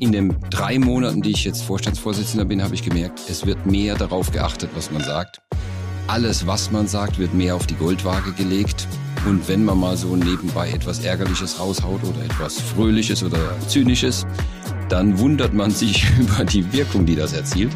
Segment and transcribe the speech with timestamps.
[0.00, 3.96] in den drei Monaten, die ich jetzt Vorstandsvorsitzender bin, habe ich gemerkt, es wird mehr
[3.96, 5.40] darauf geachtet, was man sagt.
[6.06, 8.86] Alles, was man sagt, wird mehr auf die Goldwaage gelegt.
[9.26, 14.26] Und wenn man mal so nebenbei etwas Ärgerliches raushaut oder etwas Fröhliches oder Zynisches,
[14.88, 17.74] dann wundert man sich über die Wirkung, die das erzielt.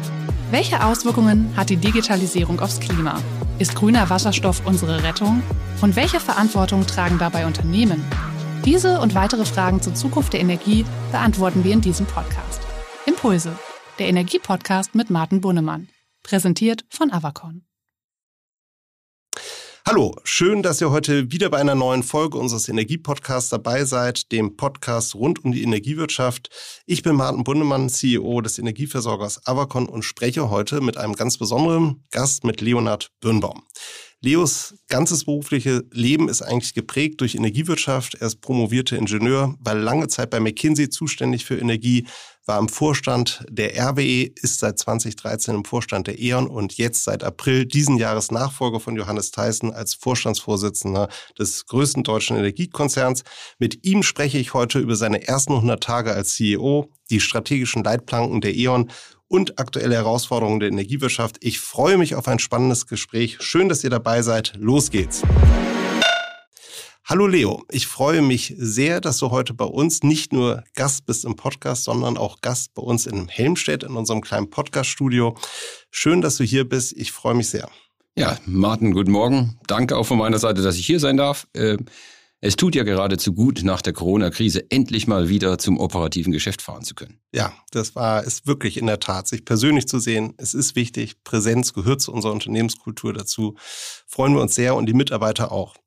[0.49, 3.19] Welche Auswirkungen hat die Digitalisierung aufs Klima?
[3.59, 5.43] Ist grüner Wasserstoff unsere Rettung?
[5.81, 8.03] Und welche Verantwortung tragen dabei Unternehmen?
[8.65, 12.61] Diese und weitere Fragen zur Zukunft der Energie beantworten wir in diesem Podcast.
[13.05, 13.59] Impulse,
[13.99, 15.89] der Energiepodcast mit Martin Bunnemann.
[16.23, 17.65] Präsentiert von Avacon.
[19.85, 24.55] Hallo, schön, dass ihr heute wieder bei einer neuen Folge unseres Energiepodcasts dabei seid, dem
[24.55, 26.49] Podcast rund um die Energiewirtschaft.
[26.85, 32.01] Ich bin Martin Bundemann, CEO des Energieversorgers Avacon und spreche heute mit einem ganz besonderen
[32.11, 33.63] Gast, mit Leonhard Birnbaum.
[34.23, 38.15] Leos ganzes berufliche Leben ist eigentlich geprägt durch Energiewirtschaft.
[38.15, 42.07] Er ist promovierter Ingenieur, war lange Zeit bei McKinsey zuständig für Energie,
[42.45, 47.21] war im Vorstand der RWE, ist seit 2013 im Vorstand der E.ON und jetzt seit
[47.21, 53.23] April diesen Jahres Nachfolger von Johannes Theissen als Vorstandsvorsitzender des größten deutschen Energiekonzerns.
[53.59, 58.39] Mit ihm spreche ich heute über seine ersten 100 Tage als CEO, die strategischen Leitplanken
[58.39, 58.89] der E.ON
[59.33, 61.37] und aktuelle Herausforderungen der Energiewirtschaft.
[61.39, 63.37] Ich freue mich auf ein spannendes Gespräch.
[63.39, 64.53] Schön, dass ihr dabei seid.
[64.59, 65.23] Los geht's.
[67.03, 71.25] Hallo Leo, ich freue mich sehr, dass du heute bei uns nicht nur Gast bist
[71.25, 75.35] im Podcast, sondern auch Gast bei uns in Helmstedt in unserem kleinen Podcast-Studio.
[75.89, 76.93] Schön, dass du hier bist.
[76.95, 77.67] Ich freue mich sehr.
[78.15, 79.59] Ja, Martin, guten Morgen.
[79.65, 81.47] Danke auch von meiner Seite, dass ich hier sein darf.
[82.45, 86.83] Es tut ja geradezu gut, nach der Corona-Krise endlich mal wieder zum operativen Geschäft fahren
[86.83, 87.21] zu können.
[87.33, 90.33] Ja, das war es wirklich in der Tat, sich persönlich zu sehen.
[90.35, 91.23] Es ist wichtig.
[91.23, 93.55] Präsenz gehört zu unserer Unternehmenskultur dazu.
[94.07, 95.77] Freuen wir uns sehr und die Mitarbeiter auch.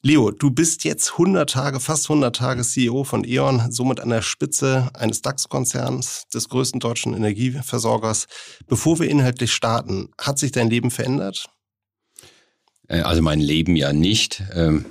[0.00, 4.22] Leo, du bist jetzt 100 Tage, fast 100 Tage CEO von E.ON, somit an der
[4.22, 8.28] Spitze eines DAX-Konzerns, des größten deutschen Energieversorgers.
[8.66, 11.50] Bevor wir inhaltlich starten, hat sich dein Leben verändert?
[12.88, 14.42] Äh, also mein Leben ja nicht.
[14.54, 14.86] Ähm,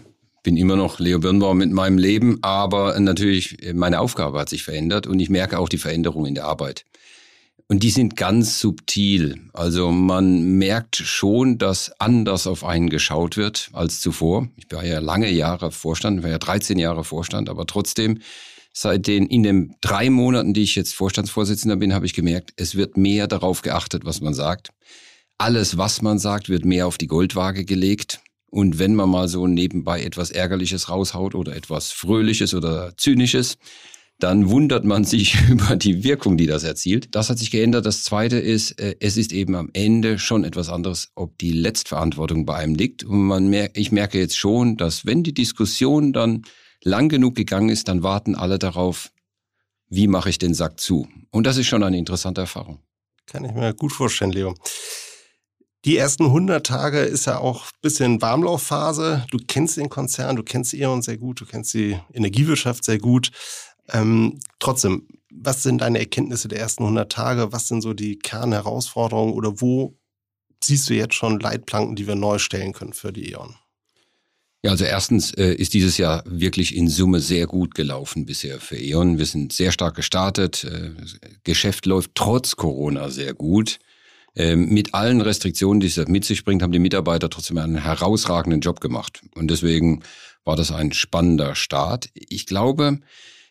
[0.46, 4.64] bin immer noch Leo Birnbaum mit meinem Leben, aber natürlich äh, meine Aufgabe hat sich
[4.64, 6.86] verändert und ich merke auch die Veränderung in der Arbeit.
[7.68, 9.42] Und die sind ganz subtil.
[9.54, 14.48] Also man merkt schon, dass anders auf einen geschaut wird als zuvor.
[14.56, 18.20] Ich war ja lange Jahre Vorstand, war ja 13 Jahre Vorstand, aber trotzdem
[18.72, 22.76] seit den in den drei Monaten, die ich jetzt Vorstandsvorsitzender bin, habe ich gemerkt, es
[22.76, 24.70] wird mehr darauf geachtet, was man sagt.
[25.40, 28.22] Alles, was man sagt, wird mehr auf die Goldwaage gelegt.
[28.56, 33.58] Und wenn man mal so nebenbei etwas Ärgerliches raushaut oder etwas Fröhliches oder Zynisches,
[34.18, 37.14] dann wundert man sich über die Wirkung, die das erzielt.
[37.16, 37.86] Das hat sich geändert.
[37.86, 42.46] Das Zweite ist, äh, es ist eben am Ende schon etwas anderes, ob die Letztverantwortung
[42.46, 43.04] bei einem liegt.
[43.04, 46.44] Und man merkt, ich merke jetzt schon, dass wenn die Diskussion dann
[46.82, 49.12] lang genug gegangen ist, dann warten alle darauf,
[49.90, 51.10] wie mache ich den Sack zu.
[51.30, 52.80] Und das ist schon eine interessante Erfahrung.
[53.26, 54.56] Kann ich mir gut vorstellen, Leo.
[55.86, 59.24] Die ersten 100 Tage ist ja auch ein bisschen Warmlaufphase.
[59.30, 63.30] Du kennst den Konzern, du kennst E.ON sehr gut, du kennst die Energiewirtschaft sehr gut.
[63.90, 67.52] Ähm, trotzdem, was sind deine Erkenntnisse der ersten 100 Tage?
[67.52, 69.96] Was sind so die Kernherausforderungen oder wo
[70.64, 73.54] siehst du jetzt schon Leitplanken, die wir neu stellen können für die E.ON?
[74.64, 78.76] Ja, also erstens äh, ist dieses Jahr wirklich in Summe sehr gut gelaufen bisher für
[78.76, 79.20] E.ON.
[79.20, 80.64] Wir sind sehr stark gestartet.
[80.64, 80.94] Äh,
[81.44, 83.78] Geschäft läuft trotz Corona sehr gut.
[84.36, 88.62] Ähm, mit allen Restriktionen, die es mit sich bringt, haben die Mitarbeiter trotzdem einen herausragenden
[88.62, 89.22] Job gemacht.
[89.34, 90.04] Und deswegen
[90.44, 92.10] war das ein spannender Start.
[92.14, 93.00] Ich glaube,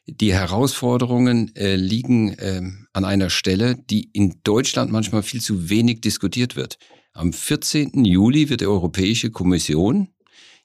[0.07, 2.61] die Herausforderungen äh, liegen äh,
[2.93, 6.79] an einer Stelle, die in Deutschland manchmal viel zu wenig diskutiert wird.
[7.13, 8.05] Am 14.
[8.05, 10.09] Juli wird die Europäische Kommission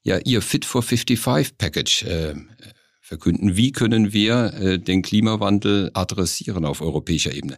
[0.02, 2.36] ja ihr Fit for 55 Package äh,
[3.02, 3.56] verkünden.
[3.56, 7.58] Wie können wir äh, den Klimawandel adressieren auf europäischer Ebene?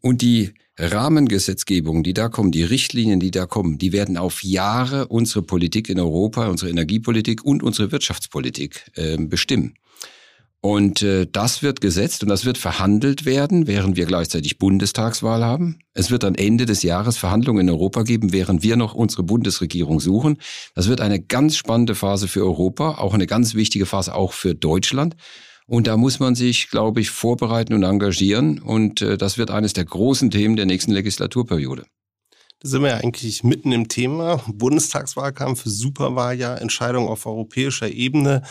[0.00, 5.08] Und die Rahmengesetzgebung, die da kommen, die Richtlinien, die da kommen, die werden auf Jahre
[5.08, 9.74] unsere Politik in Europa, unsere Energiepolitik und unsere Wirtschaftspolitik äh, bestimmen.
[10.62, 15.78] Und äh, das wird gesetzt und das wird verhandelt werden, während wir gleichzeitig Bundestagswahl haben.
[15.94, 20.00] Es wird dann Ende des Jahres Verhandlungen in Europa geben, während wir noch unsere Bundesregierung
[20.00, 20.36] suchen.
[20.74, 24.54] Das wird eine ganz spannende Phase für Europa, auch eine ganz wichtige Phase auch für
[24.54, 25.16] Deutschland.
[25.70, 28.58] Und da muss man sich, glaube ich, vorbereiten und engagieren.
[28.58, 31.86] Und äh, das wird eines der großen Themen der nächsten Legislaturperiode.
[32.58, 34.42] Da sind wir ja eigentlich mitten im Thema.
[34.48, 38.42] Bundestagswahlkampf, Superwahljahr, Entscheidung auf europäischer Ebene.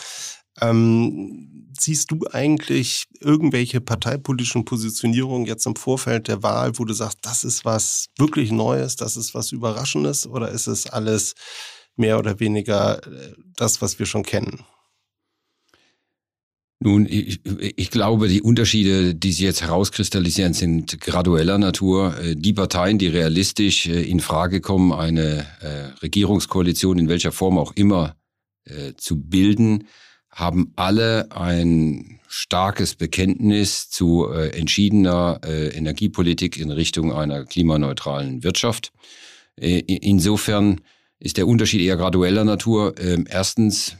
[0.62, 7.20] Ähm, siehst du eigentlich irgendwelche parteipolitischen Positionierungen jetzt im Vorfeld der Wahl, wo du sagst,
[7.24, 11.36] das ist was wirklich Neues, das ist was Überraschendes oder ist es alles
[11.98, 14.64] mehr oder weniger äh, das, was wir schon kennen?
[16.82, 17.42] Nun, ich,
[17.76, 22.18] ich, glaube, die Unterschiede, die sich jetzt herauskristallisieren, sind gradueller Natur.
[22.18, 27.58] Äh, die Parteien, die realistisch äh, in Frage kommen, eine äh, Regierungskoalition in welcher Form
[27.58, 28.16] auch immer
[28.98, 29.88] zu bilden,
[30.30, 38.92] haben alle ein starkes Bekenntnis zu entschiedener Energiepolitik in Richtung einer klimaneutralen Wirtschaft.
[39.56, 40.82] Insofern
[41.20, 42.94] ist der Unterschied eher gradueller Natur.
[43.00, 43.98] Ähm, erstens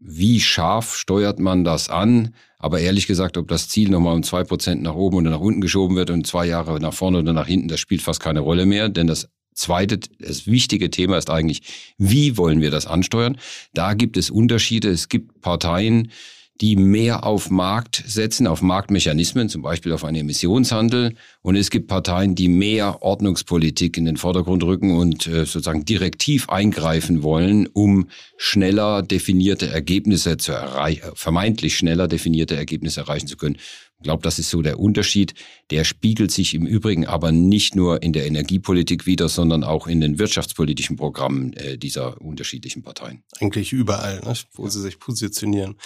[0.00, 2.34] wie scharf steuert man das an?
[2.58, 5.60] Aber ehrlich gesagt, ob das Ziel nochmal um zwei Prozent nach oben oder nach unten
[5.60, 8.66] geschoben wird und zwei Jahre nach vorne oder nach hinten, das spielt fast keine Rolle
[8.66, 8.88] mehr.
[8.88, 11.62] Denn das zweite, das wichtige Thema ist eigentlich,
[11.98, 13.38] wie wollen wir das ansteuern?
[13.74, 14.88] Da gibt es Unterschiede.
[14.88, 16.10] Es gibt Parteien,
[16.60, 21.14] die mehr auf Markt setzen, auf Marktmechanismen, zum Beispiel auf einen Emissionshandel.
[21.40, 26.48] Und es gibt Parteien, die mehr Ordnungspolitik in den Vordergrund rücken und äh, sozusagen direktiv
[26.48, 33.56] eingreifen wollen, um schneller definierte Ergebnisse zu erreichen, vermeintlich schneller definierte Ergebnisse erreichen zu können.
[33.98, 35.34] Ich glaube, das ist so der Unterschied.
[35.70, 40.00] Der spiegelt sich im Übrigen aber nicht nur in der Energiepolitik wieder, sondern auch in
[40.00, 43.24] den wirtschaftspolitischen Programmen äh, dieser unterschiedlichen Parteien.
[43.40, 44.70] Eigentlich überall, ne, wo ja.
[44.70, 45.76] sie sich positionieren.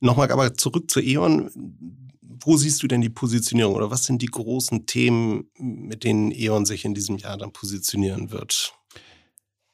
[0.00, 1.50] Nochmal aber zurück zu E.ON.
[2.22, 6.64] Wo siehst du denn die Positionierung oder was sind die großen Themen, mit denen E.ON
[6.64, 8.72] sich in diesem Jahr dann positionieren wird?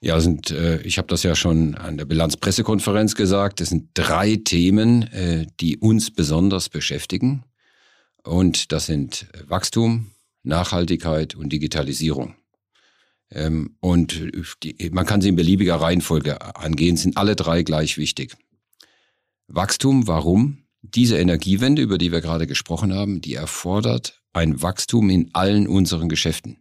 [0.00, 3.60] Ja, sind, äh, ich habe das ja schon an der Bilanzpressekonferenz gesagt.
[3.60, 7.44] Es sind drei Themen, äh, die uns besonders beschäftigen.
[8.22, 10.10] Und das sind Wachstum,
[10.42, 12.34] Nachhaltigkeit und Digitalisierung.
[13.30, 14.30] Ähm, und
[14.62, 18.36] die, man kann sie in beliebiger Reihenfolge angehen, sind alle drei gleich wichtig.
[19.48, 20.58] Wachstum, warum?
[20.82, 26.08] Diese Energiewende, über die wir gerade gesprochen haben, die erfordert ein Wachstum in allen unseren
[26.08, 26.58] Geschäften.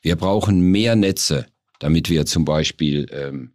[0.00, 1.46] Wir brauchen mehr Netze,
[1.78, 3.52] damit wir zum Beispiel, ähm,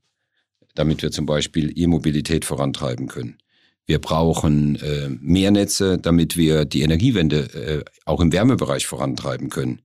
[0.76, 3.38] damit wir zum Beispiel E-Mobilität vorantreiben können.
[3.86, 9.82] Wir brauchen äh, mehr Netze, damit wir die Energiewende äh, auch im Wärmebereich vorantreiben können.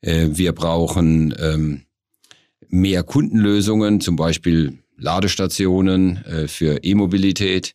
[0.00, 1.82] Äh, wir brauchen ähm,
[2.68, 7.74] mehr Kundenlösungen, zum Beispiel Ladestationen äh, für E-Mobilität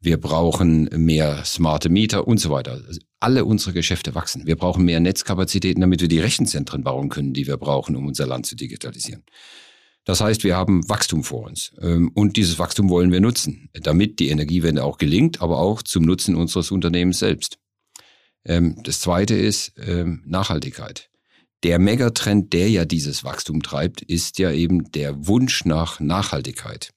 [0.00, 2.80] wir brauchen mehr smarte Mieter und so weiter.
[3.20, 4.46] Alle unsere Geschäfte wachsen.
[4.46, 8.26] Wir brauchen mehr Netzkapazitäten, damit wir die Rechenzentren bauen können, die wir brauchen, um unser
[8.26, 9.24] Land zu digitalisieren.
[10.04, 11.72] Das heißt, wir haben Wachstum vor uns.
[11.82, 16.04] Ähm, und dieses Wachstum wollen wir nutzen, damit die Energiewende auch gelingt, aber auch zum
[16.04, 17.58] Nutzen unseres Unternehmens selbst.
[18.44, 21.10] Ähm, das zweite ist ähm, Nachhaltigkeit.
[21.64, 26.94] Der Megatrend, der ja dieses Wachstum treibt, ist ja eben der Wunsch nach Nachhaltigkeit.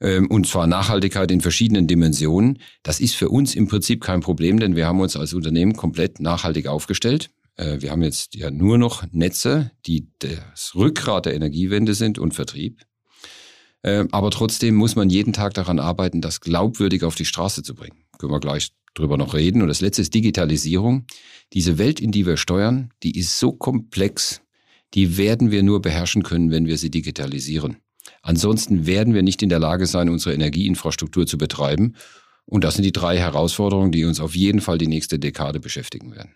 [0.00, 2.58] Ähm, und zwar Nachhaltigkeit in verschiedenen Dimensionen.
[2.82, 6.20] Das ist für uns im Prinzip kein Problem, denn wir haben uns als Unternehmen komplett
[6.20, 7.30] nachhaltig aufgestellt.
[7.56, 12.34] Äh, wir haben jetzt ja nur noch Netze, die das Rückgrat der Energiewende sind und
[12.34, 12.82] Vertrieb.
[13.84, 17.74] Ähm, aber trotzdem muss man jeden Tag daran arbeiten, das glaubwürdig auf die Straße zu
[17.74, 18.04] bringen.
[18.18, 19.62] Können wir gleich drüber noch reden.
[19.62, 21.06] Und das letzte ist Digitalisierung.
[21.52, 24.42] Diese Welt, in die wir steuern, die ist so komplex,
[24.94, 27.76] die werden wir nur beherrschen können, wenn wir sie digitalisieren.
[28.22, 31.94] Ansonsten werden wir nicht in der Lage sein, unsere Energieinfrastruktur zu betreiben.
[32.44, 36.14] Und das sind die drei Herausforderungen, die uns auf jeden Fall die nächste Dekade beschäftigen
[36.14, 36.34] werden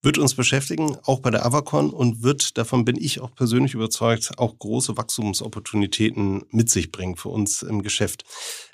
[0.00, 4.38] wird uns beschäftigen, auch bei der Avacon und wird, davon bin ich auch persönlich überzeugt,
[4.38, 8.24] auch große Wachstumsopportunitäten mit sich bringen für uns im Geschäft.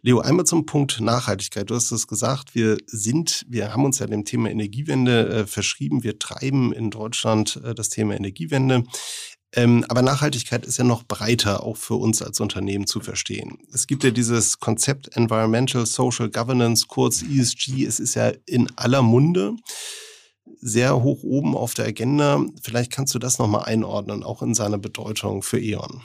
[0.02, 1.70] Leo, einmal zum Punkt Nachhaltigkeit.
[1.70, 6.02] Du hast es gesagt, wir sind, wir haben uns ja dem Thema Energiewende äh, verschrieben.
[6.02, 8.84] Wir treiben in Deutschland äh, das Thema Energiewende.
[9.56, 13.58] Ähm, aber Nachhaltigkeit ist ja noch breiter auch für uns als Unternehmen zu verstehen.
[13.72, 17.84] Es gibt ja dieses Konzept Environmental Social Governance, kurz ESG.
[17.84, 19.54] Es ist ja in aller Munde
[20.60, 22.44] sehr hoch oben auf der Agenda.
[22.62, 26.02] Vielleicht kannst du das nochmal einordnen, auch in seiner Bedeutung für E.ON.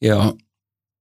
[0.00, 0.34] Ja,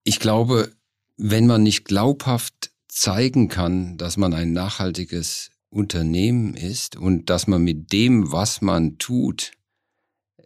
[0.04, 0.72] ich glaube,
[1.18, 7.62] wenn man nicht glaubhaft zeigen kann, dass man ein nachhaltiges Unternehmen ist und dass man
[7.64, 9.54] mit dem, was man tut,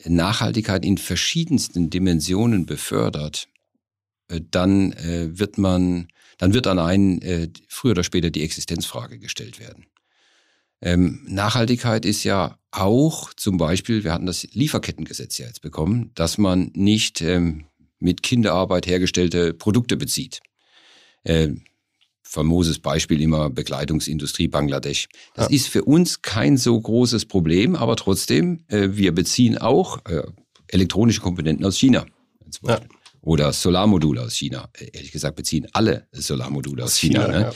[0.06, 3.48] Nachhaltigkeit in verschiedensten Dimensionen befördert,
[4.28, 9.20] äh, dann äh, wird man, dann wird an einen äh, früher oder später die Existenzfrage
[9.20, 9.86] gestellt werden.
[10.82, 16.38] Ähm, Nachhaltigkeit ist ja auch zum Beispiel, wir hatten das Lieferkettengesetz ja jetzt bekommen, dass
[16.38, 17.66] man nicht ähm,
[18.00, 20.42] mit Kinderarbeit hergestellte Produkte bezieht.
[22.28, 25.08] Famoses Beispiel immer Bekleidungsindustrie Bangladesch.
[25.36, 25.56] Das ja.
[25.56, 30.24] ist für uns kein so großes Problem, aber trotzdem, äh, wir beziehen auch äh,
[30.68, 32.06] elektronische Komponenten aus China.
[32.68, 32.82] Ja.
[33.22, 34.70] Oder Solarmodule aus China.
[34.74, 37.26] Äh, ehrlich gesagt beziehen alle Solarmodule aus, aus China.
[37.26, 37.54] China ne?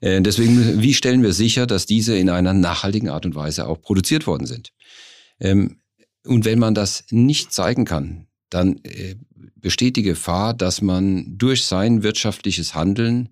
[0.00, 0.08] ja.
[0.08, 3.82] äh, deswegen, wie stellen wir sicher, dass diese in einer nachhaltigen Art und Weise auch
[3.82, 4.72] produziert worden sind?
[5.40, 5.80] Ähm,
[6.24, 9.16] und wenn man das nicht zeigen kann, dann äh,
[9.56, 13.30] besteht die Gefahr, dass man durch sein wirtschaftliches Handeln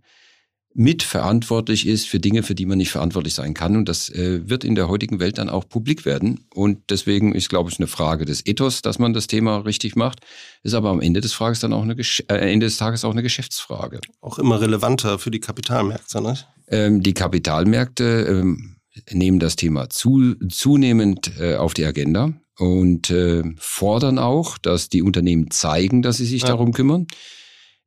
[0.72, 3.76] mitverantwortlich ist für Dinge, für die man nicht verantwortlich sein kann.
[3.76, 6.44] Und das äh, wird in der heutigen Welt dann auch publik werden.
[6.54, 10.20] Und deswegen ist, glaube ich, eine Frage des Ethos, dass man das Thema richtig macht.
[10.62, 13.22] Ist aber am Ende des, Frages dann auch eine, äh, Ende des Tages auch eine
[13.22, 14.00] Geschäftsfrage.
[14.20, 16.38] Auch immer relevanter für die Kapitalmärkte, ne?
[16.68, 18.76] Ähm, die Kapitalmärkte ähm,
[19.10, 25.02] nehmen das Thema zu, zunehmend äh, auf die Agenda und äh, fordern auch, dass die
[25.02, 26.48] Unternehmen zeigen, dass sie sich ja.
[26.48, 27.08] darum kümmern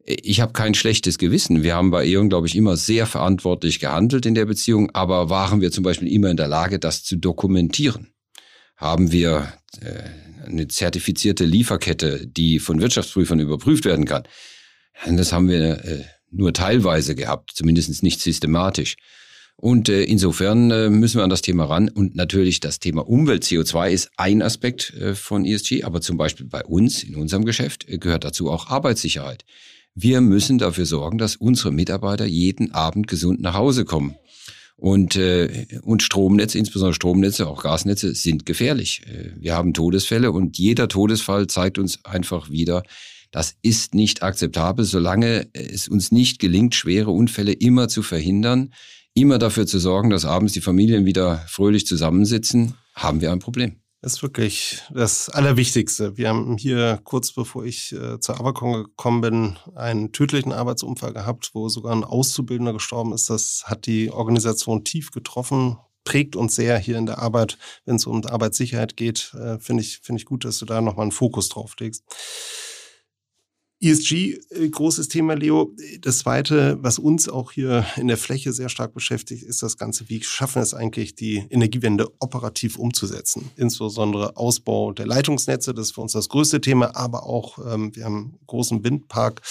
[0.05, 1.63] ich habe kein schlechtes Gewissen.
[1.63, 5.62] Wir haben bei E.ON, glaube ich, immer sehr verantwortlich gehandelt in der Beziehung, aber waren
[5.62, 8.13] wir zum Beispiel immer in der Lage, das zu dokumentieren?
[8.75, 14.24] Haben wir äh, eine zertifizierte Lieferkette, die von Wirtschaftsprüfern überprüft werden kann?
[15.05, 18.98] Das haben wir äh, nur teilweise gehabt, zumindest nicht systematisch.
[19.55, 21.88] Und äh, insofern äh, müssen wir an das Thema ran.
[21.88, 26.48] Und natürlich das Thema Umwelt, CO2 ist ein Aspekt äh, von ESG, aber zum Beispiel
[26.48, 29.45] bei uns, in unserem Geschäft, äh, gehört dazu auch Arbeitssicherheit.
[29.95, 34.15] Wir müssen dafür sorgen, dass unsere Mitarbeiter jeden Abend gesund nach Hause kommen.
[34.75, 39.03] Und, äh, und Stromnetze, insbesondere Stromnetze, auch Gasnetze, sind gefährlich.
[39.05, 42.83] Äh, wir haben Todesfälle und jeder Todesfall zeigt uns einfach wieder,
[43.31, 48.73] das ist nicht akzeptabel, solange es uns nicht gelingt, schwere Unfälle immer zu verhindern,
[49.13, 53.83] immer dafür zu sorgen, dass abends die Familien wieder fröhlich zusammensitzen, haben wir ein Problem.
[54.03, 56.17] Ist wirklich das Allerwichtigste.
[56.17, 61.51] Wir haben hier kurz bevor ich äh, zur Avacon gekommen bin, einen tödlichen Arbeitsunfall gehabt,
[61.53, 63.29] wo sogar ein Auszubildender gestorben ist.
[63.29, 68.05] Das hat die Organisation tief getroffen, prägt uns sehr hier in der Arbeit, wenn es
[68.05, 69.33] um Arbeitssicherheit geht.
[69.36, 72.03] Äh, Finde ich, finde ich gut, dass du da nochmal einen Fokus drauf legst.
[73.84, 75.75] ESG, äh, großes Thema, Leo.
[76.00, 80.08] Das zweite, was uns auch hier in der Fläche sehr stark beschäftigt, ist das Ganze,
[80.08, 83.52] wie schaffen wir es eigentlich, die Energiewende operativ umzusetzen?
[83.58, 88.06] Insbesondere Ausbau der Leitungsnetze, das ist für uns das größte Thema, aber auch, ähm, wir
[88.06, 89.42] haben einen großen Windpark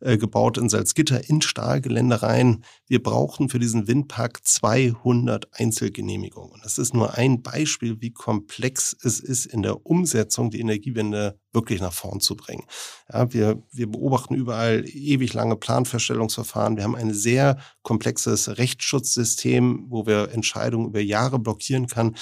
[0.00, 2.64] äh, gebaut in Salzgitter in Stahlgeländereien.
[2.86, 6.60] Wir brauchen für diesen Windpark 200 Einzelgenehmigungen.
[6.62, 11.80] Das ist nur ein Beispiel, wie komplex es ist, in der Umsetzung die Energiewende wirklich
[11.80, 12.64] nach vorn zu bringen.
[13.12, 16.76] Ja, wir, wir beobachten überall ewig lange Planfeststellungsverfahren.
[16.76, 22.16] Wir haben ein sehr komplexes Rechtsschutzsystem, wo wir Entscheidungen über Jahre blockieren kann.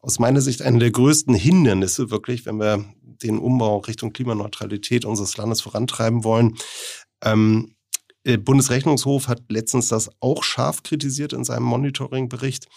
[0.00, 5.36] Aus meiner Sicht eine der größten Hindernisse wirklich, wenn wir den Umbau Richtung Klimaneutralität unseres
[5.36, 6.56] Landes vorantreiben wollen.
[7.22, 7.74] Ähm,
[8.36, 12.68] Bundesrechnungshof hat letztens das auch scharf kritisiert in seinem Monitoring-Bericht.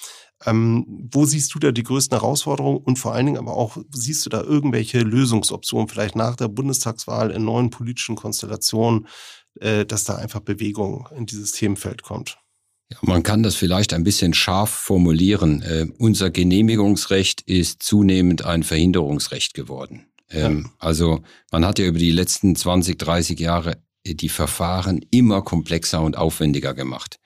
[0.46, 4.25] Ähm, wo siehst du da die größten Herausforderungen und vor allen Dingen aber auch, siehst
[4.25, 9.08] du da irgendwelche Lösungsoptionen, vielleicht nach der Bundestagswahl in neuen politischen Konstellationen,
[9.60, 12.38] äh, dass da einfach Bewegung in dieses Themenfeld kommt?
[12.91, 15.62] Ja, man kann das vielleicht ein bisschen scharf formulieren.
[15.62, 20.08] Äh, unser Genehmigungsrecht ist zunehmend ein Verhinderungsrecht geworden.
[20.29, 20.72] Ähm, ja.
[20.79, 26.17] Also man hat ja über die letzten 20, 30 Jahre die Verfahren immer komplexer und
[26.17, 27.20] aufwendiger gemacht.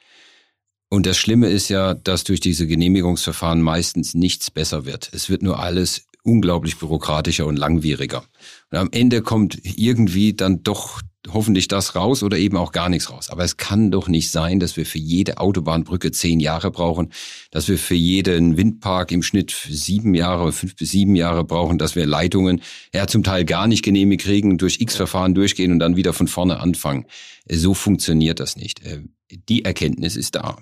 [0.90, 5.10] Und das Schlimme ist ja, dass durch diese Genehmigungsverfahren meistens nichts besser wird.
[5.14, 8.24] Es wird nur alles unglaublich bürokratischer und langwieriger.
[8.72, 11.02] Und am Ende kommt irgendwie dann doch
[11.34, 13.30] hoffentlich das raus oder eben auch gar nichts raus.
[13.30, 17.12] Aber es kann doch nicht sein, dass wir für jede Autobahnbrücke zehn Jahre brauchen,
[17.52, 21.96] dass wir für jeden Windpark im Schnitt sieben Jahre, fünf bis sieben Jahre brauchen, dass
[21.96, 22.62] wir Leitungen
[22.94, 26.60] ja zum Teil gar nicht genehmigt kriegen, durch X-Verfahren durchgehen und dann wieder von vorne
[26.60, 27.06] anfangen.
[27.50, 28.84] So funktioniert das nicht.
[28.86, 29.02] Äh,
[29.50, 30.58] die Erkenntnis ist da.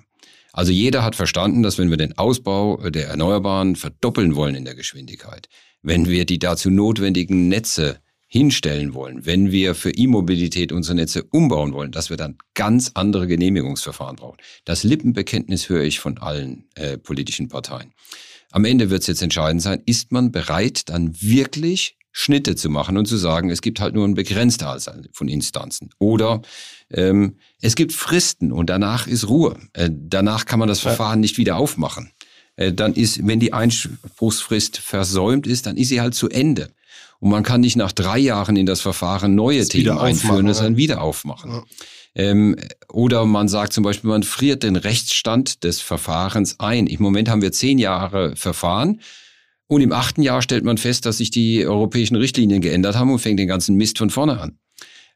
[0.54, 4.76] Also jeder hat verstanden, dass wenn wir den Ausbau der Erneuerbaren verdoppeln wollen in der
[4.76, 5.48] Geschwindigkeit,
[5.82, 11.72] wenn wir die dazu notwendigen Netze hinstellen wollen, wenn wir für E-Mobilität unsere Netze umbauen
[11.72, 14.38] wollen, dass wir dann ganz andere Genehmigungsverfahren brauchen.
[14.64, 17.92] Das Lippenbekenntnis höre ich von allen äh, politischen Parteien.
[18.52, 22.96] Am Ende wird es jetzt entscheidend sein, ist man bereit, dann wirklich Schnitte zu machen
[22.96, 25.90] und zu sagen, es gibt halt nur ein begrenzter Anzahl von Instanzen.
[25.98, 26.42] Oder
[26.88, 29.58] ähm, es gibt Fristen und danach ist Ruhe.
[29.72, 32.12] Äh, danach kann man das Verfahren nicht wieder aufmachen.
[32.54, 36.70] Äh, dann ist, wenn die Einspruchsfrist versäumt ist, dann ist sie halt zu Ende.
[37.18, 40.58] Und man kann nicht nach drei Jahren in das Verfahren neue das Themen einführen, das
[40.58, 41.50] dann wieder aufmachen.
[41.50, 41.64] Ja.
[42.14, 42.54] Ähm,
[42.92, 46.86] oder man sagt zum Beispiel, man friert den Rechtsstand des Verfahrens ein.
[46.86, 49.00] Im Moment haben wir zehn Jahre Verfahren.
[49.74, 53.18] Und im achten Jahr stellt man fest, dass sich die europäischen Richtlinien geändert haben und
[53.18, 54.56] fängt den ganzen Mist von vorne an.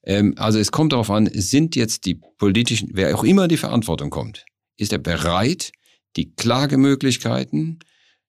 [0.03, 4.11] Ähm, also es kommt darauf an, sind jetzt die politischen, wer auch immer die Verantwortung
[4.11, 4.45] kommt,
[4.77, 5.71] ist er bereit,
[6.17, 7.79] die Klagemöglichkeiten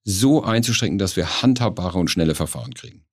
[0.04, 3.06] so einzuschränken, dass wir handhabbare und schnelle Verfahren kriegen.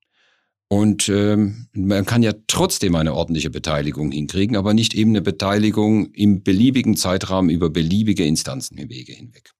[0.68, 6.12] Und ähm, man kann ja trotzdem eine ordentliche Beteiligung hinkriegen, aber nicht eben eine Beteiligung
[6.12, 9.52] im beliebigen Zeitrahmen über beliebige Instanzen hinweg.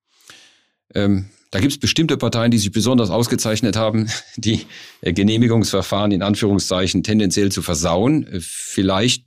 [0.95, 4.67] Ähm, da gibt es bestimmte Parteien, die sich besonders ausgezeichnet haben, die
[5.01, 8.27] äh, Genehmigungsverfahren in Anführungszeichen tendenziell zu versauen.
[8.27, 9.25] Äh, vielleicht,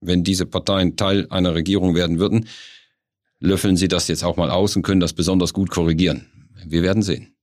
[0.00, 2.46] wenn diese Parteien Teil einer Regierung werden würden,
[3.40, 6.28] löffeln sie das jetzt auch mal aus und können das besonders gut korrigieren.
[6.64, 7.34] Wir werden sehen.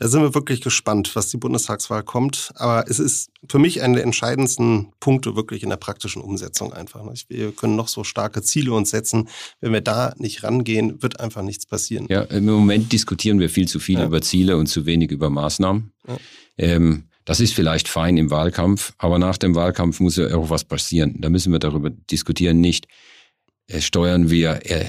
[0.00, 2.52] Da sind wir wirklich gespannt, was die Bundestagswahl kommt.
[2.54, 7.04] Aber es ist für mich einer der entscheidendsten Punkte wirklich in der praktischen Umsetzung einfach.
[7.28, 9.28] Wir können noch so starke Ziele uns setzen.
[9.60, 12.06] Wenn wir da nicht rangehen, wird einfach nichts passieren.
[12.08, 14.06] Ja, im Moment diskutieren wir viel zu viel ja.
[14.06, 15.92] über Ziele und zu wenig über Maßnahmen.
[16.08, 16.16] Ja.
[16.56, 20.64] Ähm, das ist vielleicht fein im Wahlkampf, aber nach dem Wahlkampf muss ja auch was
[20.64, 21.20] passieren.
[21.20, 22.88] Da müssen wir darüber diskutieren, nicht
[23.66, 24.86] äh, steuern wir äh,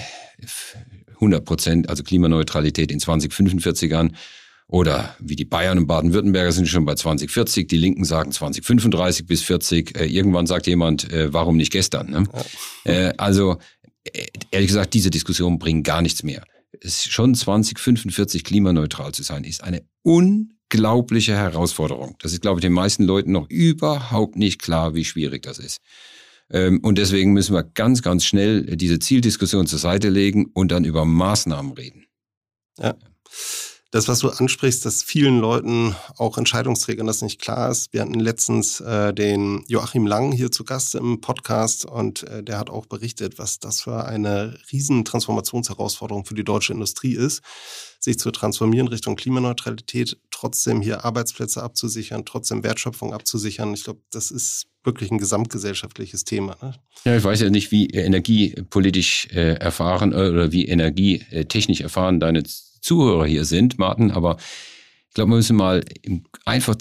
[1.16, 4.16] 100 Prozent, also Klimaneutralität in 2045 an,
[4.72, 9.42] oder wie die Bayern und Baden-Württemberger sind schon bei 2040, die Linken sagen 2035 bis
[9.44, 10.00] 40.
[10.00, 12.10] Äh, irgendwann sagt jemand, äh, warum nicht gestern?
[12.10, 12.24] Ne?
[12.86, 13.58] Äh, also
[14.06, 16.46] äh, ehrlich gesagt, diese Diskussion bringt gar nichts mehr.
[16.80, 22.16] Es schon 2045 klimaneutral zu sein, ist eine unglaubliche Herausforderung.
[22.22, 25.80] Das ist, glaube ich, den meisten Leuten noch überhaupt nicht klar, wie schwierig das ist.
[26.50, 30.86] Ähm, und deswegen müssen wir ganz, ganz schnell diese Zieldiskussion zur Seite legen und dann
[30.86, 32.06] über Maßnahmen reden.
[32.80, 32.96] Ja
[33.92, 37.92] das, was du ansprichst, dass vielen Leuten, auch Entscheidungsträgern, das nicht klar ist.
[37.92, 42.58] Wir hatten letztens äh, den Joachim Lang hier zu Gast im Podcast und äh, der
[42.58, 47.42] hat auch berichtet, was das für eine riesen Transformationsherausforderung für die deutsche Industrie ist,
[48.00, 53.74] sich zu transformieren Richtung Klimaneutralität, trotzdem hier Arbeitsplätze abzusichern, trotzdem Wertschöpfung abzusichern.
[53.74, 56.56] Ich glaube, das ist wirklich ein gesamtgesellschaftliches Thema.
[56.62, 56.76] Ne?
[57.04, 62.44] Ja, ich weiß ja nicht, wie energiepolitisch äh, erfahren äh, oder wie energietechnisch erfahren deine
[62.82, 64.38] Zuhörer hier sind, Martin, aber
[65.08, 65.84] ich glaube, wir müssen mal
[66.46, 66.76] einfach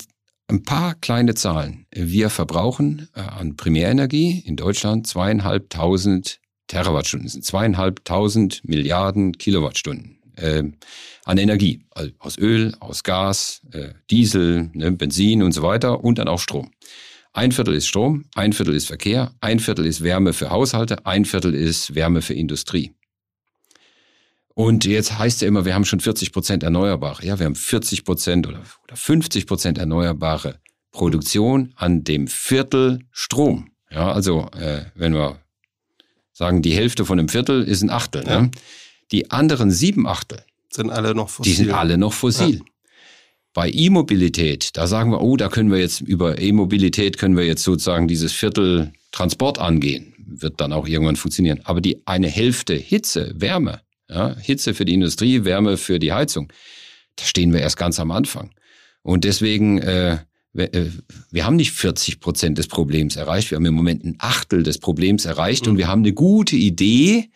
[0.48, 1.86] ein paar kleine Zahlen.
[1.94, 10.62] Wir verbrauchen äh, an Primärenergie in Deutschland zweieinhalbtausend Terawattstunden, das sind zweieinhalbtausend Milliarden Kilowattstunden äh,
[11.24, 16.18] an Energie, also aus Öl, aus Gas, äh, Diesel, ne, Benzin und so weiter und
[16.18, 16.70] dann auch Strom.
[17.32, 21.24] Ein Viertel ist Strom, ein Viertel ist Verkehr, ein Viertel ist Wärme für Haushalte, ein
[21.24, 22.92] Viertel ist Wärme für Industrie.
[24.54, 27.24] Und jetzt heißt ja immer, wir haben schon 40 Prozent Erneuerbare.
[27.24, 30.60] Ja, wir haben 40 Prozent oder, oder 50 Prozent erneuerbare
[30.92, 33.70] Produktion an dem Viertel Strom.
[33.90, 35.38] Ja, also äh, wenn wir
[36.32, 38.24] sagen, die Hälfte von einem Viertel ist ein Achtel.
[38.26, 38.42] Ja.
[38.42, 38.50] Ne?
[39.12, 41.50] Die anderen sieben Achtel sind alle noch fossil.
[41.50, 42.56] Die sind alle noch fossil.
[42.56, 42.64] Ja.
[43.52, 47.64] Bei E-Mobilität, da sagen wir, oh, da können wir jetzt über E-Mobilität können wir jetzt
[47.64, 50.14] sozusagen dieses Viertel Transport angehen.
[50.18, 51.60] Wird dann auch irgendwann funktionieren.
[51.64, 56.52] Aber die eine Hälfte Hitze, Wärme, ja, Hitze für die Industrie, Wärme für die Heizung.
[57.16, 58.50] Da stehen wir erst ganz am Anfang.
[59.02, 60.18] Und deswegen, äh,
[60.54, 60.90] äh
[61.30, 64.78] wir haben nicht 40 Prozent des Problems erreicht, wir haben im Moment ein Achtel des
[64.78, 65.72] Problems erreicht mhm.
[65.72, 67.30] und wir haben eine gute Idee,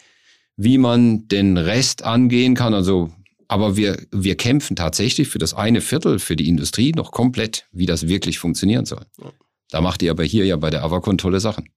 [0.57, 2.75] wie man den Rest angehen kann.
[2.75, 3.13] Also,
[3.49, 7.87] aber wir, wir kämpfen tatsächlich für das eine Viertel für die Industrie noch komplett, wie
[7.87, 9.05] das wirklich funktionieren soll.
[9.71, 11.69] Da macht ihr aber hier ja bei der Avacon tolle Sachen.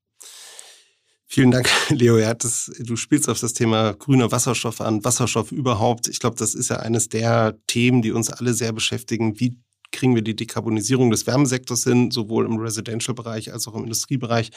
[1.30, 2.18] Vielen Dank, Leo.
[2.18, 6.08] Ja, das, du spielst auf das Thema grüner Wasserstoff an, Wasserstoff überhaupt.
[6.08, 9.38] Ich glaube, das ist ja eines der Themen, die uns alle sehr beschäftigen.
[9.40, 9.58] Wie
[9.92, 14.52] kriegen wir die Dekarbonisierung des Wärmesektors hin, sowohl im Residential-Bereich als auch im Industriebereich.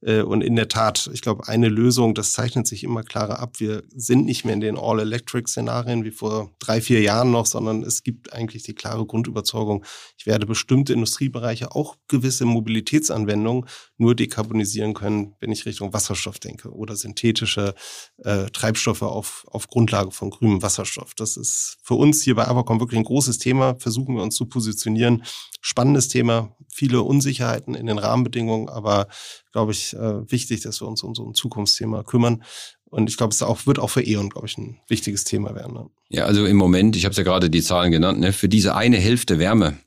[0.00, 3.60] Äh, und in der Tat, ich glaube, eine Lösung, das zeichnet sich immer klarer ab.
[3.60, 8.02] Wir sind nicht mehr in den All-Electric-Szenarien wie vor drei, vier Jahren noch, sondern es
[8.02, 9.84] gibt eigentlich die klare Grundüberzeugung,
[10.18, 13.66] ich werde bestimmte Industriebereiche, auch gewisse Mobilitätsanwendungen,
[13.96, 17.74] nur dekarbonisieren können, wenn ich Richtung Wasserstoff denke oder synthetische
[18.18, 21.14] äh, Treibstoffe auf, auf Grundlage von grünem Wasserstoff.
[21.14, 23.76] Das ist für uns hier bei Avacom wirklich ein großes Thema.
[23.78, 25.24] Versuchen wir uns zu positionieren positionieren.
[25.60, 29.08] Spannendes Thema, viele Unsicherheiten in den Rahmenbedingungen, aber
[29.52, 32.42] glaube ich, äh, wichtig, dass wir uns um so ein Zukunftsthema kümmern.
[32.84, 35.74] Und ich glaube, es auch, wird auch für E.ON, glaube ich, ein wichtiges Thema werden.
[35.74, 35.90] Ne?
[36.08, 38.96] Ja, also im Moment, ich habe ja gerade die Zahlen genannt, ne, für diese eine
[38.96, 39.78] Hälfte Wärme,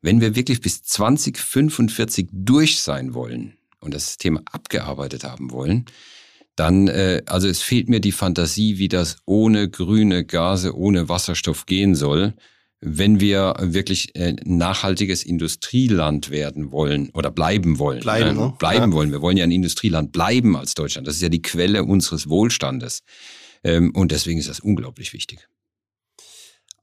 [0.00, 5.84] wenn wir wirklich bis 2045 durch sein wollen und das Thema abgearbeitet haben wollen,
[6.56, 11.66] dann, äh, also es fehlt mir die Fantasie, wie das ohne grüne Gase, ohne Wasserstoff
[11.66, 12.34] gehen soll
[12.80, 18.00] wenn wir wirklich ein nachhaltiges Industrieland werden wollen oder bleiben wollen.
[18.00, 18.54] Bleiben, ne?
[18.58, 18.96] bleiben ja.
[18.96, 19.10] wollen.
[19.10, 21.06] Wir wollen ja ein Industrieland bleiben als Deutschland.
[21.06, 23.02] Das ist ja die Quelle unseres Wohlstandes.
[23.64, 25.48] Ähm, und deswegen ist das unglaublich wichtig.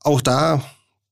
[0.02, 0.64] Auch da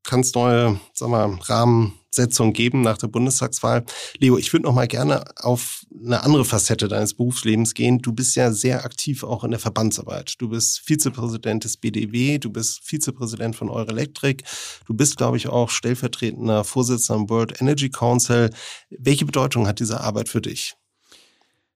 [0.04, 3.86] kann es neue sag mal, Rahmensetzungen geben nach der Bundestagswahl.
[4.20, 8.00] Leo, ich würde noch mal gerne auf eine andere Facette deines Berufslebens gehen.
[8.00, 10.36] Du bist ja sehr aktiv auch in der Verbandsarbeit.
[10.40, 14.44] Du bist Vizepräsident des BDW, du bist Vizepräsident von Eurelectric,
[14.86, 18.50] du bist, glaube ich, auch stellvertretender Vorsitzender im World Energy Council.
[18.90, 20.76] Welche Bedeutung hat diese Arbeit für dich?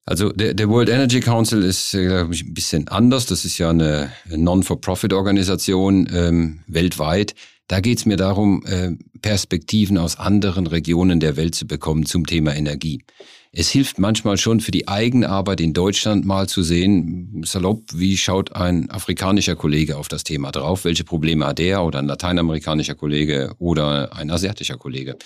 [0.07, 3.25] Also der, der World Energy Council ist äh, ich, ein bisschen anders.
[3.25, 7.35] Das ist ja eine Non-for-Profit-Organisation ähm, weltweit
[7.67, 12.25] da geht es mir darum, äh, Perspektiven aus anderen Regionen der Welt zu bekommen zum
[12.25, 13.03] Thema Energie.
[13.51, 18.15] es hilft manchmal schon für die eigene Arbeit in Deutschland mal zu sehen, salopp, wie
[18.15, 22.93] schaut ein afrikanischer Kollege auf das Thema drauf, welche Probleme hat er oder ein lateinamerikanischer
[22.93, 25.17] Kollege oder ein asiatischer Kollege.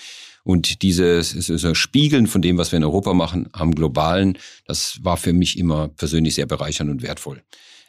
[0.44, 5.16] Und dieses so Spiegeln von dem, was wir in Europa machen, am globalen, das war
[5.16, 7.42] für mich immer persönlich sehr bereichernd und wertvoll.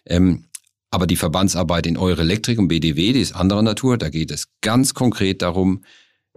[0.05, 0.45] Ähm,
[0.93, 3.97] aber die Verbandsarbeit in Eurelectric und BDW, die ist anderer Natur.
[3.97, 5.83] Da geht es ganz konkret darum,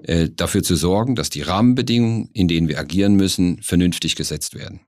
[0.02, 4.80] äh, dafür zu sorgen, dass die Rahmenbedingungen, in denen wir agieren müssen, vernünftig gesetzt werden.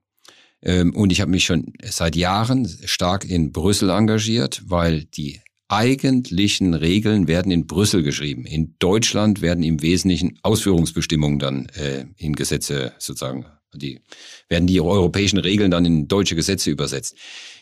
[0.63, 6.73] Ähm, und ich habe mich schon seit Jahren stark in Brüssel engagiert, weil die eigentlichen
[6.73, 8.45] Regeln werden in Brüssel geschrieben.
[8.45, 14.01] In Deutschland werden im Wesentlichen Ausführungsbestimmungen dann äh, in Gesetze sozusagen, die
[14.47, 17.15] werden die europäischen Regeln dann in deutsche Gesetze übersetzt.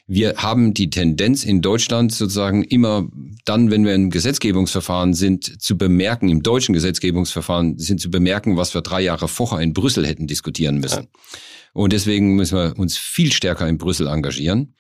[0.10, 3.10] Wir haben die Tendenz in Deutschland sozusagen immer
[3.44, 8.74] dann, wenn wir im Gesetzgebungsverfahren sind, zu bemerken, im deutschen Gesetzgebungsverfahren sind zu bemerken, was
[8.74, 11.04] wir drei Jahre vorher in Brüssel hätten diskutieren müssen.
[11.04, 11.40] Ja.
[11.74, 14.76] Und deswegen müssen wir uns viel stärker in Brüssel engagieren.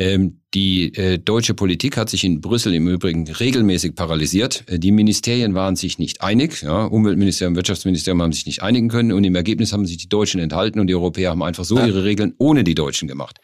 [0.00, 4.62] Ähm, die äh, deutsche Politik hat sich in Brüssel im Übrigen regelmäßig paralysiert.
[4.68, 6.62] Äh, die Ministerien waren sich nicht einig.
[6.62, 10.40] Ja, Umweltministerium, Wirtschaftsministerium haben sich nicht einigen können und im Ergebnis haben sich die Deutschen
[10.40, 13.38] enthalten und die Europäer haben einfach so ihre Regeln ohne die Deutschen gemacht.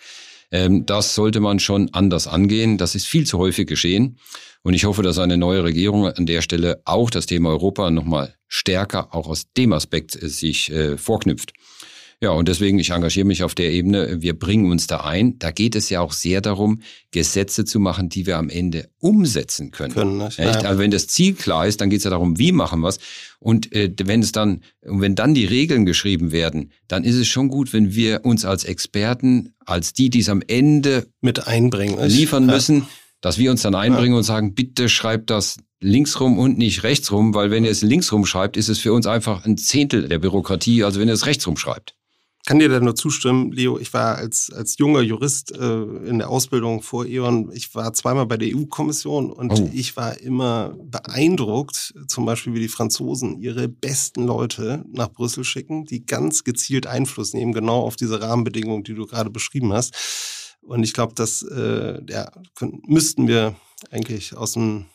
[0.53, 2.79] Ähm, das sollte man schon anders angehen.
[2.79, 4.19] Das ist viel zu häufig geschehen.
[4.62, 8.37] Und ich hoffe, dass eine neue Regierung an der Stelle auch das Thema Europa nochmal
[8.47, 11.53] stärker auch aus dem Aspekt äh, sich vorknüpft.
[12.20, 14.22] Ja, und deswegen, ich engagiere mich auf der Ebene.
[14.22, 15.38] Wir bringen uns da ein.
[15.38, 19.70] Da geht es ja auch sehr darum, Gesetze zu machen, die wir am Ende umsetzen
[19.70, 19.94] können.
[19.94, 20.38] können nicht?
[20.38, 20.53] Ja.
[20.53, 22.98] Also wenn das Ziel klar ist, dann geht es ja darum, wie machen wir es.
[23.40, 27.48] Und äh, wenn es dann, wenn dann die Regeln geschrieben werden, dann ist es schon
[27.48, 32.46] gut, wenn wir uns als Experten, als die, die es am Ende mit einbringen, liefern
[32.46, 32.88] müssen, ja.
[33.20, 34.18] dass wir uns dann einbringen ja.
[34.18, 38.57] und sagen, bitte schreibt das linksrum und nicht rechtsrum, weil wenn ihr es linksrum schreibt,
[38.57, 41.94] ist es für uns einfach ein Zehntel der Bürokratie, also wenn ihr es rechtsrum schreibt
[42.46, 43.78] kann dir da nur zustimmen, Leo.
[43.78, 48.26] Ich war als, als junger Jurist äh, in der Ausbildung vor E.ON, ich war zweimal
[48.26, 49.70] bei der EU-Kommission und oh.
[49.72, 55.87] ich war immer beeindruckt, zum Beispiel wie die Franzosen ihre besten Leute nach Brüssel schicken,
[55.87, 60.59] die ganz gezielt Einfluss nehmen, genau auf diese Rahmenbedingungen, die du gerade beschrieben hast.
[60.61, 63.54] Und ich glaube, das äh, ja, können, müssten wir
[63.90, 64.87] eigentlich aus dem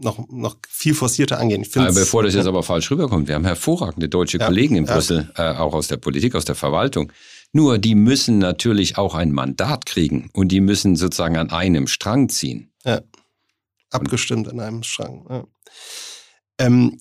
[0.00, 1.64] noch, noch viel forcierter angehen.
[1.72, 5.42] Bevor das jetzt aber falsch rüberkommt, wir haben hervorragende deutsche ja, Kollegen in Brüssel, äh,
[5.42, 7.12] auch aus der Politik, aus der Verwaltung.
[7.52, 12.28] Nur die müssen natürlich auch ein Mandat kriegen und die müssen sozusagen an einem Strang
[12.28, 12.72] ziehen.
[12.84, 13.02] Ja,
[13.90, 15.26] abgestimmt an einem Strang.
[15.28, 15.44] Ja.
[16.58, 16.98] Ähm,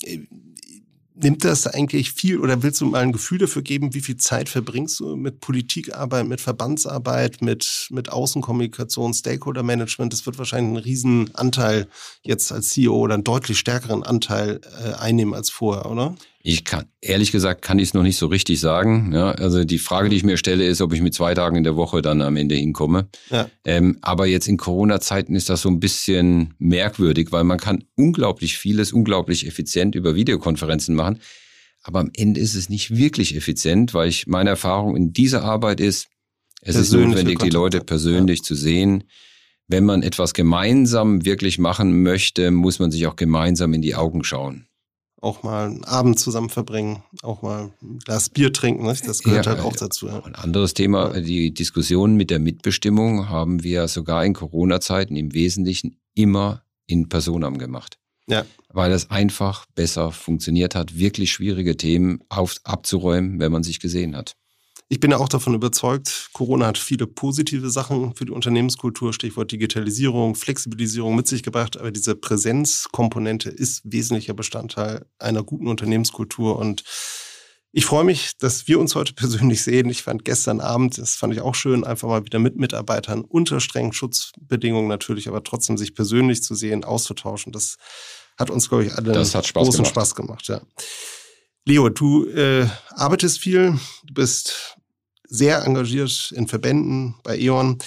[1.22, 4.50] nimmt das eigentlich viel oder willst du mal ein Gefühl dafür geben, wie viel Zeit
[4.50, 10.14] verbringst du mit Politikarbeit, mit Verbandsarbeit, mit, mit Außenkommunikation, Stakeholder-Management?
[10.14, 11.88] Das wird wahrscheinlich einen riesen Anteil
[12.24, 16.16] jetzt als CEO oder einen deutlich stärkeren Anteil äh, einnehmen als vorher, oder?
[16.42, 19.12] Ich kann, ehrlich gesagt, kann ich es noch nicht so richtig sagen.
[19.14, 21.66] Ja, also die Frage, die ich mir stelle, ist, ob ich mit zwei Tagen in
[21.66, 23.10] der Woche dann am Ende hinkomme.
[23.30, 23.50] Ja.
[23.66, 28.58] Ähm, aber jetzt in Corona-Zeiten ist das so ein bisschen merkwürdig, weil man kann unglaublich
[28.58, 31.20] vieles, unglaublich effizient über Videokonferenzen machen.
[31.84, 35.82] Aber am Ende ist es nicht wirklich effizient, weil ich meine Erfahrung in dieser Arbeit
[35.82, 36.08] ist,
[36.62, 38.44] es ist notwendig, die Leute persönlich ja.
[38.44, 39.04] zu sehen.
[39.68, 44.24] Wenn man etwas gemeinsam wirklich machen möchte, muss man sich auch gemeinsam in die Augen
[44.24, 44.69] schauen
[45.22, 49.08] auch mal einen Abend zusammen verbringen, auch mal ein Glas Bier trinken, nicht?
[49.08, 50.08] das gehört ja, halt auch dazu.
[50.08, 50.24] Ja.
[50.24, 55.98] Ein anderes Thema, die Diskussion mit der Mitbestimmung haben wir sogar in Corona-Zeiten im Wesentlichen
[56.16, 57.98] immer in Personam gemacht.
[58.28, 58.46] Ja.
[58.72, 64.16] Weil es einfach besser funktioniert hat, wirklich schwierige Themen auf, abzuräumen, wenn man sich gesehen
[64.16, 64.36] hat.
[64.92, 69.52] Ich bin ja auch davon überzeugt, Corona hat viele positive Sachen für die Unternehmenskultur, Stichwort
[69.52, 76.84] Digitalisierung, Flexibilisierung mit sich gebracht, aber diese Präsenzkomponente ist wesentlicher Bestandteil einer guten Unternehmenskultur und
[77.72, 79.90] ich freue mich, dass wir uns heute persönlich sehen.
[79.90, 83.60] Ich fand gestern Abend, das fand ich auch schön, einfach mal wieder mit Mitarbeitern unter
[83.60, 87.52] strengen Schutzbedingungen natürlich, aber trotzdem sich persönlich zu sehen, auszutauschen.
[87.52, 87.78] Das
[88.38, 89.92] hat uns, glaube ich, alle das hat Spaß großen gemacht.
[89.92, 90.48] Spaß gemacht.
[90.48, 90.62] Ja.
[91.66, 94.79] Leo, du äh, arbeitest viel, du bist
[95.30, 97.78] sehr engagiert in Verbänden, bei E.ON.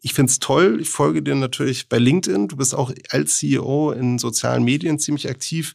[0.00, 0.78] Ich finde es toll.
[0.80, 2.48] Ich folge dir natürlich bei LinkedIn.
[2.48, 5.74] Du bist auch als CEO in sozialen Medien ziemlich aktiv.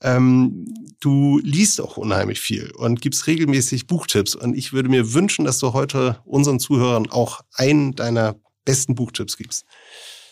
[0.00, 0.66] Ähm,
[1.00, 4.34] du liest auch unheimlich viel und gibst regelmäßig Buchtipps.
[4.34, 9.36] Und ich würde mir wünschen, dass du heute unseren Zuhörern auch einen deiner besten Buchtipps
[9.36, 9.64] gibst.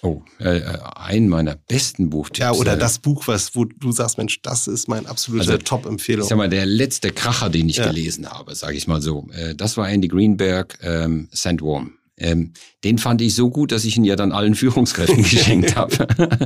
[0.04, 2.38] Oh, äh, äh ein meiner besten Buchtipps.
[2.38, 5.58] Ja, oder äh, das Buch, was, wo du sagst, Mensch, das ist mein absoluter also,
[5.58, 6.24] Top-Empfehlung.
[6.24, 7.86] Ich sag mal, der letzte Kracher, den ich ja.
[7.86, 11.94] gelesen habe, sage ich mal so, äh, das war Andy Greenberg, ähm, Sandworm.
[12.18, 12.52] Ähm,
[12.84, 16.06] den fand ich so gut, dass ich ihn ja dann allen Führungskräften geschenkt habe.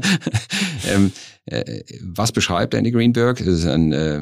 [0.89, 1.13] ähm,
[1.47, 3.39] äh, was beschreibt Andy Greenberg?
[3.39, 4.21] Das ist ein äh,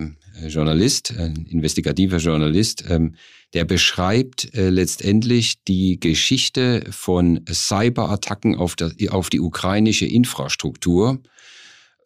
[0.49, 3.15] Journalist, ein investigativer Journalist, ähm,
[3.55, 11.21] der beschreibt äh, letztendlich die Geschichte von Cyberattacken auf, der, auf die ukrainische Infrastruktur.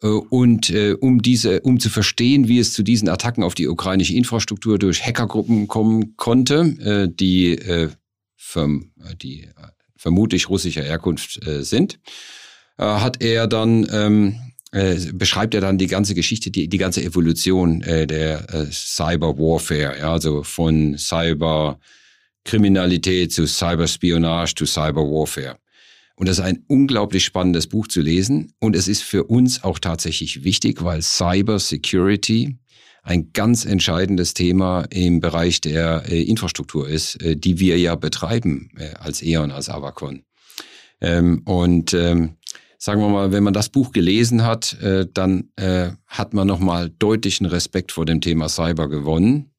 [0.01, 3.67] Äh, und äh, um diese, um zu verstehen, wie es zu diesen Attacken auf die
[3.67, 7.89] ukrainische Infrastruktur durch Hackergruppen kommen konnte, äh, die, äh,
[8.35, 8.91] verm
[9.21, 9.47] die
[10.01, 11.99] vermutlich russischer Herkunft äh, sind,
[12.77, 14.35] äh, hat er dann ähm,
[14.71, 19.37] äh, beschreibt er dann die ganze Geschichte, die, die ganze Evolution äh, der äh, Cyber
[19.37, 25.57] Warfare, ja, also von Cyberkriminalität zu Cyberspionage zu Cyber Warfare.
[26.15, 28.53] Und das ist ein unglaublich spannendes Buch zu lesen.
[28.59, 32.59] Und es ist für uns auch tatsächlich wichtig, weil Cyber Security
[33.03, 38.69] ein ganz entscheidendes Thema im Bereich der äh, Infrastruktur ist, äh, die wir ja betreiben
[38.77, 40.21] äh, als E.ON, als Avacon.
[41.01, 42.35] Ähm, und ähm,
[42.81, 46.89] sagen wir mal, wenn man das Buch gelesen hat, äh, dann äh, hat man nochmal
[46.89, 49.51] deutlichen Respekt vor dem Thema Cyber gewonnen.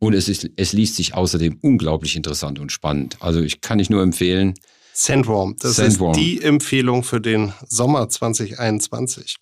[0.00, 3.16] Und es, ist, es liest sich außerdem unglaublich interessant und spannend.
[3.20, 4.54] Also ich kann ich nur empfehlen.
[4.92, 6.10] Sandworm, das Sandworm.
[6.10, 9.36] ist die Empfehlung für den Sommer 2021.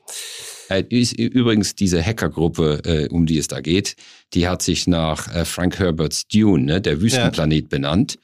[0.68, 3.96] Äh, übrigens, diese Hackergruppe, äh, um die es da geht,
[4.35, 7.68] die hat sich nach äh, Frank Herberts Dune, ne, der Wüstenplanet, ja.
[7.68, 8.18] benannt.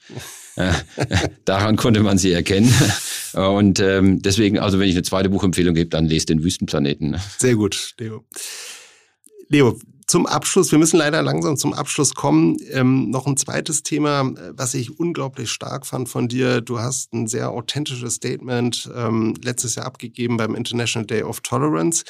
[1.45, 2.73] Daran konnte man sie erkennen.
[3.33, 7.17] Und ähm, deswegen, also wenn ich eine zweite Buchempfehlung gebe, dann lest den Wüstenplaneten.
[7.37, 8.23] Sehr gut, Leo.
[9.49, 12.57] Leo, zum Abschluss, wir müssen leider langsam zum Abschluss kommen.
[12.69, 16.61] Ähm, noch ein zweites Thema, was ich unglaublich stark fand von dir.
[16.61, 22.03] Du hast ein sehr authentisches Statement ähm, letztes Jahr abgegeben beim International Day of Tolerance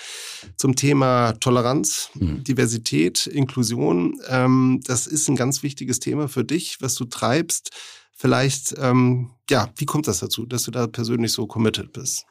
[0.57, 2.43] zum Thema Toleranz, mhm.
[2.43, 4.19] Diversität, Inklusion.
[4.27, 7.71] Ähm, das ist ein ganz wichtiges Thema für dich, was du treibst.
[8.13, 12.25] Vielleicht, ähm, ja, wie kommt das dazu, dass du da persönlich so committed bist?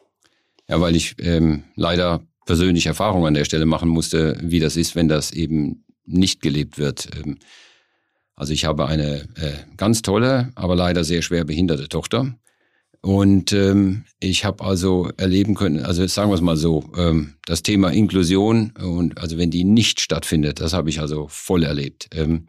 [0.69, 4.95] Ja, weil ich ähm, leider persönlich Erfahrung an der Stelle machen musste, wie das ist,
[4.95, 7.09] wenn das eben nicht gelebt wird.
[7.17, 7.39] Ähm,
[8.35, 12.35] also ich habe eine äh, ganz tolle, aber leider sehr schwer behinderte Tochter.
[13.03, 17.63] Und ähm, ich habe also erleben können, also sagen wir es mal so, ähm, das
[17.63, 22.09] Thema Inklusion und also wenn die nicht stattfindet, das habe ich also voll erlebt.
[22.15, 22.47] Ähm,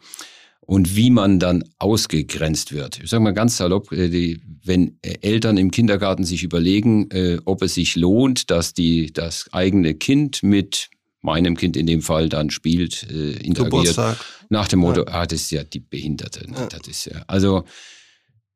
[0.66, 3.00] und wie man dann ausgegrenzt wird.
[3.04, 7.62] Ich sage mal ganz salopp, äh, die, wenn Eltern im Kindergarten sich überlegen, äh, ob
[7.64, 10.90] es sich lohnt, dass die das eigene Kind mit
[11.22, 14.18] meinem Kind in dem Fall dann spielt, äh, interagiert, Geburtstag.
[14.50, 15.14] nach dem Motto, ja.
[15.14, 16.50] ah, das ist ja die Behinderte.
[16.50, 16.58] Ne?
[16.58, 16.68] Ja.
[16.68, 17.64] Das ist ja, also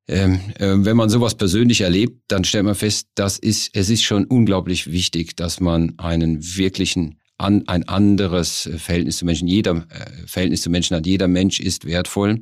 [0.10, 4.04] ähm, äh, wenn man sowas persönlich erlebt, dann stellt man fest, das ist, es ist
[4.04, 9.48] schon unglaublich wichtig, dass man einen wirklichen an, ein anderes Verhältnis zu Menschen.
[9.48, 11.06] Jeder äh, Verhältnis zu Menschen hat.
[11.06, 12.42] Jeder Mensch ist wertvoll.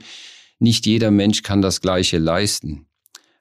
[0.60, 2.86] Nicht jeder Mensch kann das Gleiche leisten.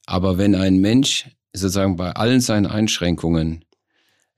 [0.06, 3.64] Aber wenn ein Mensch sozusagen bei allen seinen Einschränkungen,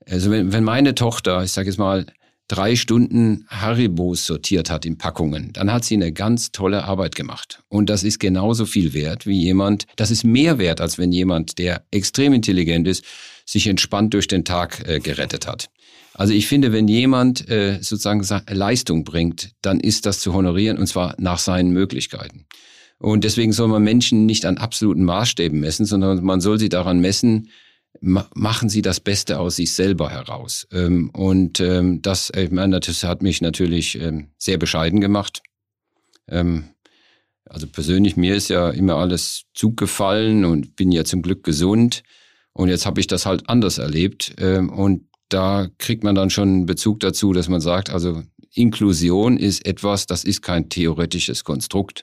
[0.05, 2.05] also wenn, wenn meine Tochter, ich sage jetzt mal,
[2.47, 7.61] drei Stunden Haribos sortiert hat in Packungen, dann hat sie eine ganz tolle Arbeit gemacht.
[7.67, 11.57] Und das ist genauso viel wert wie jemand, das ist mehr wert, als wenn jemand,
[11.57, 13.03] der extrem intelligent ist,
[13.45, 15.69] sich entspannt durch den Tag äh, gerettet hat.
[16.17, 20.87] Also ich finde, wenn jemand äh, sozusagen Leistung bringt, dann ist das zu honorieren und
[20.87, 22.47] zwar nach seinen Möglichkeiten.
[22.97, 26.99] Und deswegen soll man Menschen nicht an absoluten Maßstäben messen, sondern man soll sie daran
[26.99, 27.51] messen,
[28.01, 30.67] machen sie das Beste aus sich selber heraus.
[30.71, 35.43] Ähm, und ähm, das, ich meine, das hat mich natürlich ähm, sehr bescheiden gemacht.
[36.27, 36.69] Ähm,
[37.45, 42.01] also persönlich, mir ist ja immer alles zugefallen und bin ja zum Glück gesund.
[42.53, 44.35] Und jetzt habe ich das halt anders erlebt.
[44.39, 49.37] Ähm, und da kriegt man dann schon einen Bezug dazu, dass man sagt, also Inklusion
[49.37, 52.01] ist etwas, das ist kein theoretisches Konstrukt,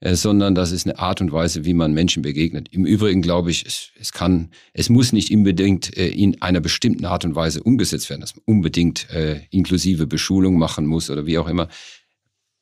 [0.00, 2.68] äh, sondern das ist eine Art und Weise, wie man Menschen begegnet.
[2.72, 7.04] Im Übrigen glaube ich, es, es kann, es muss nicht unbedingt äh, in einer bestimmten
[7.04, 11.38] Art und Weise umgesetzt werden, dass man unbedingt äh, inklusive Beschulung machen muss oder wie
[11.38, 11.68] auch immer.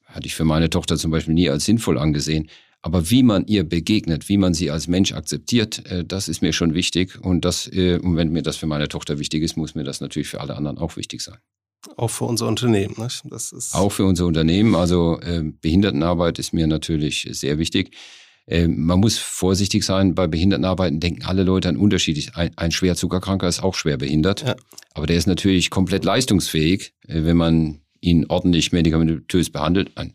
[0.05, 2.49] Hatte ich für meine Tochter zum Beispiel nie als sinnvoll angesehen.
[2.83, 6.53] Aber wie man ihr begegnet, wie man sie als Mensch akzeptiert, äh, das ist mir
[6.53, 7.19] schon wichtig.
[7.21, 10.01] Und, das, äh, und wenn mir das für meine Tochter wichtig ist, muss mir das
[10.01, 11.37] natürlich für alle anderen auch wichtig sein.
[11.97, 12.95] Auch für unser Unternehmen.
[12.97, 13.09] Ne?
[13.25, 14.75] Das ist auch für unser Unternehmen.
[14.75, 17.95] Also äh, Behindertenarbeit ist mir natürlich sehr wichtig.
[18.47, 20.17] Man muss vorsichtig sein.
[20.17, 22.35] Bei Behindertenarbeiten denken alle Leute an unterschiedlich.
[22.35, 24.43] Ein, ein schwer Zuckerkranker ist auch schwer behindert.
[24.43, 24.57] Ja.
[24.95, 29.93] Aber der ist natürlich komplett leistungsfähig, äh, wenn man ihn ordentlich medikamentös behandelt.
[29.95, 30.15] Ein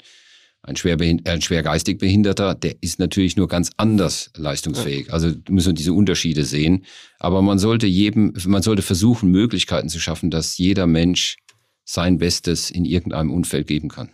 [0.65, 5.13] ein schwer, ein schwer geistig Behinderter, der ist natürlich nur ganz anders leistungsfähig.
[5.13, 6.86] Also müssen wir diese Unterschiede sehen.
[7.19, 11.38] Aber man sollte jedem, man sollte versuchen, Möglichkeiten zu schaffen, dass jeder Mensch
[11.84, 14.10] sein Bestes in irgendeinem Umfeld geben kann.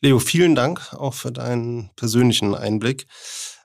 [0.00, 3.06] Leo, vielen Dank auch für deinen persönlichen Einblick.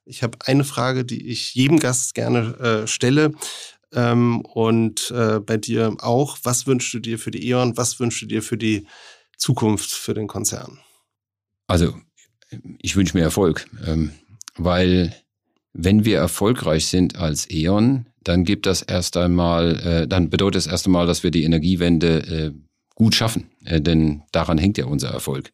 [0.06, 3.34] Ich habe eine Frage, die ich jedem Gast gerne äh, stelle.
[3.94, 6.38] Ähm, und äh, bei dir auch.
[6.44, 7.78] Was wünschst du dir für die E.ON?
[7.78, 8.88] Was wünschst du dir für die
[9.38, 10.80] Zukunft für den Konzern?
[11.68, 11.96] Also,
[12.80, 14.12] ich wünsche mir Erfolg, ähm,
[14.56, 15.14] weil
[15.74, 20.68] wenn wir erfolgreich sind als E.ON, dann gibt das erst einmal, äh, dann bedeutet es
[20.68, 22.52] erst einmal, dass wir die Energiewende äh,
[22.96, 25.52] gut schaffen, äh, denn daran hängt ja unser Erfolg.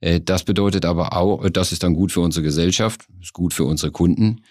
[0.00, 3.64] Äh, das bedeutet aber auch, das ist dann gut für unsere Gesellschaft, ist gut für
[3.64, 4.42] unsere Kunden.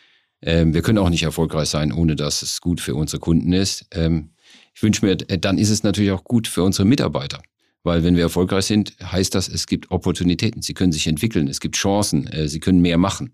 [0.41, 3.87] Ähm, wir können auch nicht erfolgreich sein, ohne dass es gut für unsere Kunden ist.
[3.91, 4.31] Ähm,
[4.75, 7.41] ich wünsche mir, äh, dann ist es natürlich auch gut für unsere Mitarbeiter.
[7.87, 10.61] Weil wenn wir erfolgreich sind, heißt das, es gibt Opportunitäten.
[10.61, 13.33] Sie können sich entwickeln, es gibt Chancen, äh, sie können mehr machen.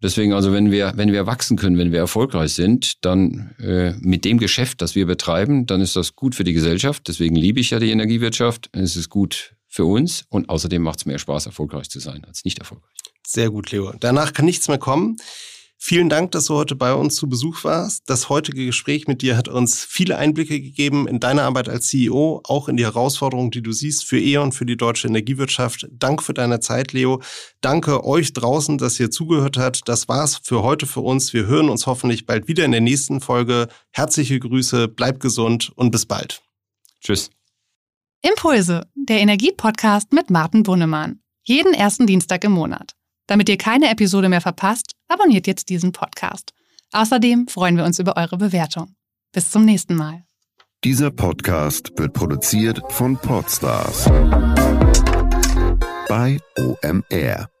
[0.00, 4.24] Deswegen also, wenn wir, wenn wir wachsen können, wenn wir erfolgreich sind, dann äh, mit
[4.24, 7.08] dem Geschäft, das wir betreiben, dann ist das gut für die Gesellschaft.
[7.08, 8.70] Deswegen liebe ich ja die Energiewirtschaft.
[8.70, 12.44] Es ist gut für uns und außerdem macht es mehr Spaß, erfolgreich zu sein als
[12.44, 12.92] nicht erfolgreich.
[13.26, 13.92] Sehr gut, Leo.
[13.98, 15.16] Danach kann nichts mehr kommen.
[15.84, 18.04] Vielen Dank, dass du heute bei uns zu Besuch warst.
[18.06, 22.40] Das heutige Gespräch mit dir hat uns viele Einblicke gegeben in deine Arbeit als CEO,
[22.44, 25.88] auch in die Herausforderungen, die du siehst für E.ON, für die deutsche Energiewirtschaft.
[25.90, 27.20] Danke für deine Zeit, Leo.
[27.62, 29.88] Danke euch draußen, dass ihr zugehört habt.
[29.88, 31.32] Das war's für heute für uns.
[31.32, 33.66] Wir hören uns hoffentlich bald wieder in der nächsten Folge.
[33.90, 36.42] Herzliche Grüße, bleibt gesund und bis bald.
[37.00, 37.30] Tschüss.
[38.22, 41.18] Impulse, der Energiepodcast mit Martin Bunnemann.
[41.42, 42.94] Jeden ersten Dienstag im Monat.
[43.32, 46.52] Damit ihr keine Episode mehr verpasst, abonniert jetzt diesen Podcast.
[46.92, 48.94] Außerdem freuen wir uns über eure Bewertung.
[49.32, 50.24] Bis zum nächsten Mal.
[50.84, 54.04] Dieser Podcast wird produziert von Podstars
[56.10, 57.51] bei OMR.